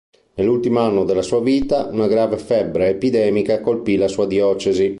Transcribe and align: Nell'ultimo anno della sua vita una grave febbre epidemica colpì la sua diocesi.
Nell'ultimo 0.33 0.79
anno 0.79 1.03
della 1.03 1.21
sua 1.21 1.41
vita 1.43 1.85
una 1.91 2.07
grave 2.07 2.39
febbre 2.39 2.87
epidemica 2.89 3.61
colpì 3.61 3.97
la 3.97 4.07
sua 4.07 4.25
diocesi. 4.25 4.89